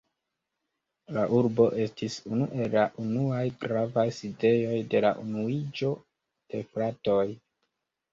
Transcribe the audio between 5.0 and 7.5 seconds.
la Unuiĝo de fratoj.